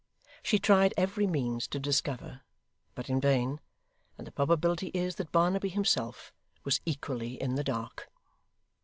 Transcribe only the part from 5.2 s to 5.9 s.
Barnaby